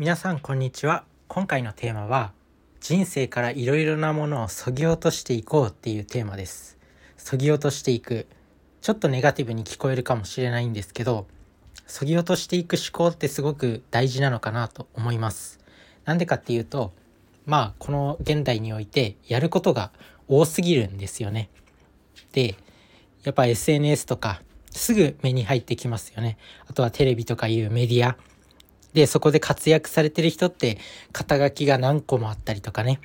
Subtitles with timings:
[0.00, 1.04] 皆さんこんにちは。
[1.28, 2.32] 今回のテーマは
[2.80, 6.78] 人生からいろいろなものをそぎ落としていこうっていうテーマです。
[7.18, 8.26] そぎ落としていく。
[8.80, 11.26] ちょっとネガティブに聞こえるかもしれないんですけど
[11.86, 15.60] そぎ落としていく思考ってすごく大事なのかなと思います。
[16.06, 16.94] なんでかっていうと
[17.44, 19.92] まあこの現代においてやることが
[20.28, 21.50] 多すぎるんですよね。
[22.32, 22.56] で
[23.22, 24.40] やっぱ SNS とか
[24.70, 26.38] すぐ目に入ってきますよね。
[26.68, 28.16] あとはテレビとかいうメディア。
[28.92, 30.78] で、そこで活躍されてる人って、
[31.12, 33.00] 肩書きが何個もあったりとかね。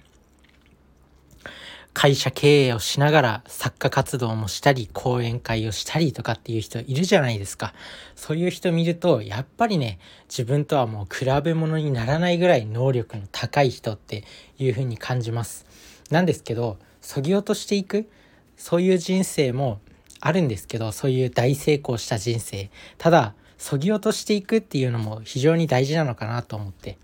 [1.95, 7.73] 会社経営をしながら作家活動もしたり、講演会をしたりとかっていう人いるじゃないですか。
[8.17, 14.25] そういう人見ると、やっぱりね、自分とはもう比べ物にならないぐらい能力の高い人って
[14.59, 15.65] いう風に感じます。
[16.09, 18.09] なんですけど、そぎ落としていく、
[18.57, 19.79] そういう人生も
[20.19, 22.69] あるんですけど、そういう大成功した人生。
[22.97, 26.97] ただ、そぎ落としていくっていうのも非常に大事なのかなと思って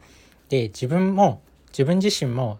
[0.49, 2.59] で自分も自分自身も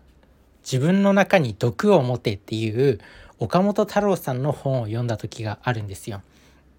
[0.64, 3.00] 自分の中に毒を持てっていう
[3.40, 6.22] 岡本太郎さんの本を読んだ時があるんですよ。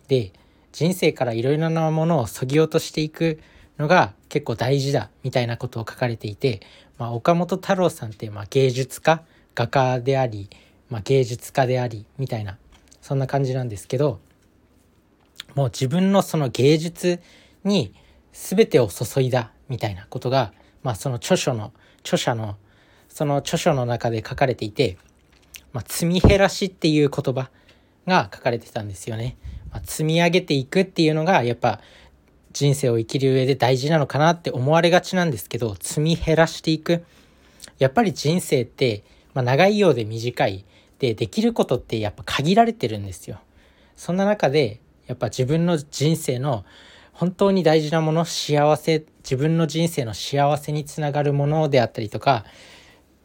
[0.08, 0.32] で
[0.72, 3.40] 人生からいろいろなものをそぎ落としていく
[3.78, 6.60] のが結構大事だみたいなことを書かれていて、
[6.98, 9.22] まあ、岡本太郎さんってまあ芸術家
[9.54, 10.48] 画家であり、
[10.88, 12.56] まあ、芸術家でありみたいな
[13.02, 14.20] そんな感じなんですけど
[15.54, 17.20] もう自分のその芸術
[17.64, 17.94] に
[18.32, 22.56] 全てを注いだみたいなことが、まあ、その著書の著者の
[23.08, 24.96] その著書の中で書かれていて、
[25.72, 27.50] まあ、積み減らしっていう言葉
[28.06, 29.36] が書かれてたんですよね。
[29.70, 31.80] まあ、積み上げていくっていうのがやっぱ
[32.52, 37.04] 人生を生きる上で大事なのかなって思われがちなんですけど積み減らしていく
[37.78, 40.64] やっぱり人生って、まあ、長いようで短い
[40.98, 43.40] でできることってやっぱ限られてるんですよ。
[43.96, 44.80] そんな中で
[45.12, 46.64] やっぱ自分の人生の
[47.12, 52.46] 本当に大事なもの幸せ自分の人生の幸せにつながるものであったりとか、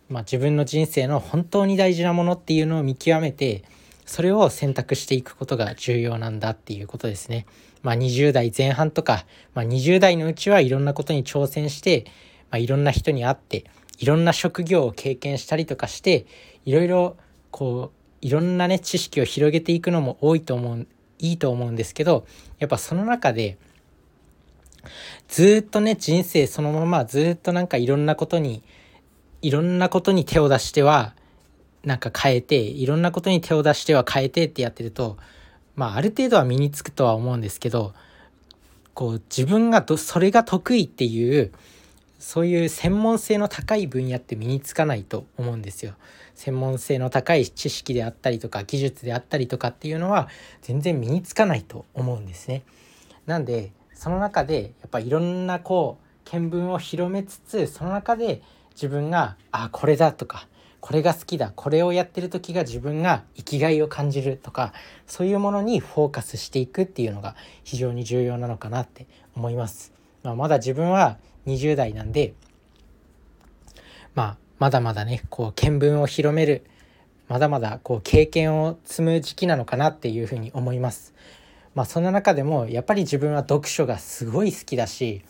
[0.09, 3.63] まあ、自分の人生の本当に大事なものっていうのを見極めて
[4.05, 7.45] それを選択していくことが重要なんだっていうことですね。
[7.83, 12.05] まあ、20代前半とか、まあ、20代のうちはいろんなことに挑戦して、
[12.51, 13.63] まあ、いろんな人に会って
[13.97, 16.25] いろんな職業を経験したりとかして
[16.65, 17.17] いろいろ
[17.51, 20.87] こういろんなね知識を広げていくのも多いと思う
[21.19, 22.25] いいと思うんですけど
[22.59, 23.57] やっぱその中で
[25.27, 28.63] ずっとね人生そのままずっとなんかいろんなことに
[29.41, 31.13] いろんなことに手を出しては
[31.83, 35.17] なんか変えていろんなことに手を出しては変えてってやってると
[35.75, 37.93] まあある程度は身につくとは思うんですけど
[38.93, 41.51] こう自分がそれが得意っていう
[42.27, 45.93] そういう専門性の高い分野って身につかないと思うんですよ。
[46.35, 50.27] 専門性の高い知識であったりとか技術であったりとかっていうのは
[50.61, 52.63] 全然身につかないと思うんですね。
[53.27, 60.49] なんでその中でやっぱいろんなこう見聞を広めつつその中で自分があこれだとか
[60.81, 64.73] これが好きだこれをやってる時が自分が生きがいを感じるとか
[65.05, 69.93] そういうものにフォーカスしていくっていうのが非常に重要なのかなって思います。
[70.23, 72.33] まあ、まだ自分は20代なんで、
[74.13, 76.63] まあ、まだまだね、こう、見聞を広める、
[77.27, 81.13] まだまだこう経験を積む時期なのかなっていうふうに思います。
[81.75, 85.21] まあそんな中でもやっぱり自分は読書がすごい好きだし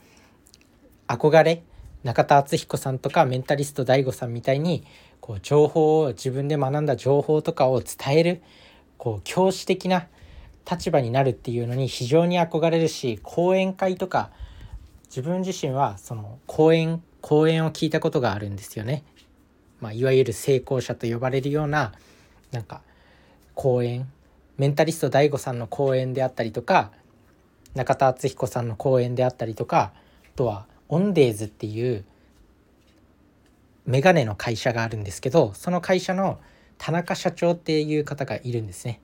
[1.07, 1.63] 憧れ
[2.03, 4.85] 中田敦彦さんとかメンタリスト DAIGO さんみたいに
[5.19, 8.41] こう情報を自分で学んだ情報とかを伝える
[8.97, 10.07] こう教師的な
[10.69, 14.29] 立場になるっていうのに非常に憧れるし講演会とか
[15.09, 19.03] 自分自身はその講演講演を聞いたことがあるんですよね。
[19.79, 21.93] まあ、いわゆる成功者と呼ばれるような
[22.51, 22.81] なんか
[23.53, 24.11] 講演
[24.57, 26.91] メンタリスト DAIGO さんの講演であったりとか
[27.75, 32.05] 中田敦彦さんの講演であったりとかあとはオンデーズっていう
[33.85, 36.39] メガネの会社があるんですけどその会社の
[36.79, 39.01] 田中社長っていう方がいるんですね。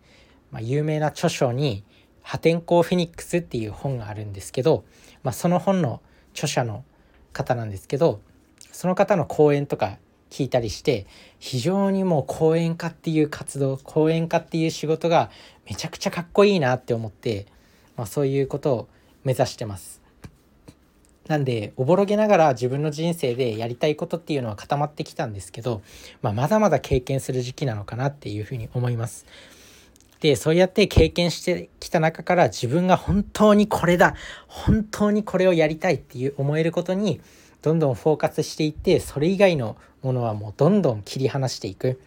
[0.52, 1.84] まあ、有名な著書に
[2.24, 4.84] 破天荒フェニックスっていう本があるんですけど、
[5.22, 6.02] まあ、その本の
[6.34, 6.84] 著者の
[7.32, 8.22] 方なんですけど
[8.72, 9.98] その方の講演とか
[10.30, 11.06] 聞いたりして
[11.38, 15.30] 非常にもう講演家っていう活動講演家っていう仕事が
[15.70, 17.46] めちゃくちゃかっこいいなって思って、
[17.96, 18.88] まあ、そういうことを
[19.24, 20.02] 目指してます。
[21.28, 25.82] なんでおぼろげながら自分の人生でやりたいことっていうのは固まってきたんですけど、
[26.22, 29.26] まあ、まだまだ経験する時期なのかなっていうふうに思います。
[30.24, 34.16] でそうやって経験してきた中から自分が本当にこれだ
[34.48, 37.20] 本当にこれをやりたいっていう思えることに
[37.62, 42.00] どんどんフォーカスしていってそれ以外のものはもうどんどん切り離していく。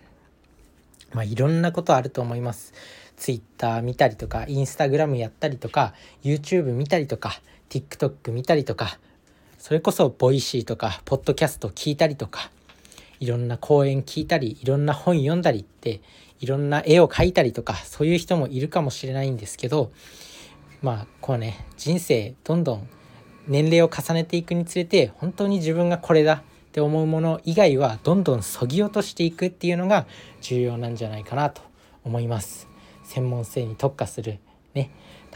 [1.13, 2.73] まあいろんなことあると思います。
[3.19, 5.93] Twitter 見たりとか Instagram やったりとか
[6.25, 8.99] YouTube 見たりとか TikTok 見たりとか
[9.59, 12.51] それこそ Voicy とかポッドキャスト聞いたりとか
[13.21, 16.01] いろんな講演聞いたりいろんな本読んだりって
[16.41, 19.91] いろんな絵を描いたりとかそういう人もいるかもしれないんですけど
[20.83, 22.89] まあこうね人生どんどん
[23.49, 30.07] 年齢を重ねていくにつれて本当に自分がこれだって思うもの以外はどんどんそぎ落としていくっていうのが
[30.41, 31.63] 重要なんじゃないかなと
[32.05, 32.69] 思います。
[33.05, 34.39] 専門性に特化する
[34.75, 34.91] ね。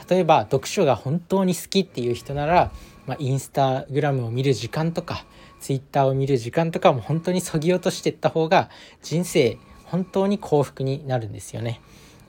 [0.09, 2.73] 例えば読書が本当に好きっていう人なら、
[3.07, 5.25] まあ、インスタグラムを見る時間とか
[5.61, 8.71] ツイッターを見る時間とかも本当にそぎ落としていった方が
[9.03, 9.59] 人生
[9.91, 11.81] 本当に幸福になるんですよね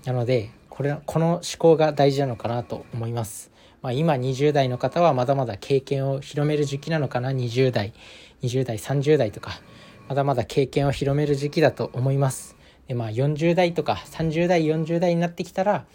[0.05, 3.51] なのでこれこの思考が大事なのかなと思います。
[3.81, 7.93] まあ、今20代の方はまだまだ経験を広める時期なのかな20代
[8.41, 9.59] 20代30代とか
[10.07, 12.55] まだまだ経験を広める時期だと思います。
[12.87, 15.85] でまあ40代とか30代40代になってきたら、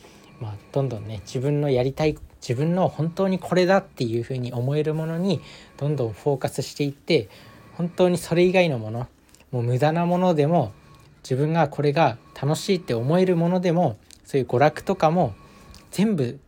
[0.40, 5.40] まあ、どんどんね自分のやりたい自分の本当にこれだっていうふうに思えるものに
[5.78, 7.28] どんどんフォーカスしていって
[7.74, 9.08] 本当にそれ以外のもの
[9.50, 10.72] もう無駄なものでも
[11.28, 15.34] 自分がこれが楽しいって思えるものでもそういう娯楽とかも
[15.90, 16.38] 全部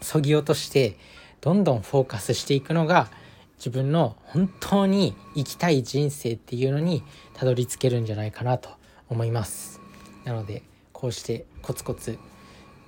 [0.00, 0.96] そぎ落として
[1.42, 3.10] どんどんフォーカスしていくのが
[3.58, 7.04] 自分の本当に生きたい人生っていうのに
[7.34, 8.70] たどり着けるんじゃないかなと
[9.10, 9.80] 思います。
[10.24, 10.62] なので
[10.94, 12.18] こうしてコツコツ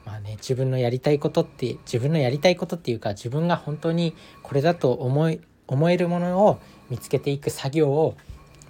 [0.07, 8.17] まあね自分のやりたいことって自分のやりたいことっていうか自分が本当にこれだと思い思えるものを見つけていく作業を、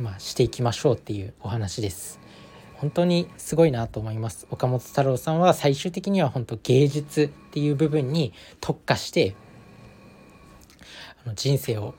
[0.01, 2.24] まあ、していきましょうっていうお話です。
[2.85, 4.47] 本当にすごいなと思います。
[4.51, 9.35] 岡本太郎さんは最終的には本当芸術っていう部分に特化して
[11.25, 11.95] あの人生を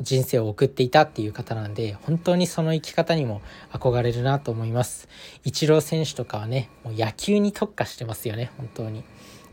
[0.00, 3.42] 人生を送っていたっていう方なんで本当にその生き方にも
[3.72, 5.08] 憧れるなと思います。
[5.42, 9.02] イチロー選手とかはねもう野球に特化してますよね本当に。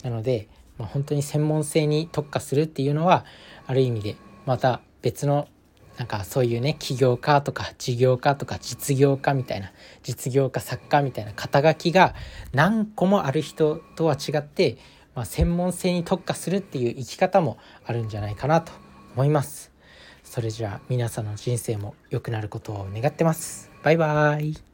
[0.03, 3.25] なので、まあ、本当に専門性に特化するっていうのは
[3.65, 5.47] ある意味でまた別の
[6.01, 9.71] なんかそういうね起業家とか事業家とか実業家みたいな
[10.01, 12.15] 実業家作家みたいな肩書きが
[12.53, 14.79] 何個もある人とは違って、
[15.13, 18.71] まあ、専門性に特化するっていう生き方もあるんじゃないかなと
[19.13, 19.71] 思います。
[20.23, 23.69] それじゃあ皆さんの人生も良くなることを願ってます。
[23.83, 24.70] バイバーイ。